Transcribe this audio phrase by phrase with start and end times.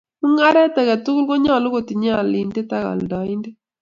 [0.21, 3.55] Mung'aret age tugul konyolu kotinye alindet ak aldaindet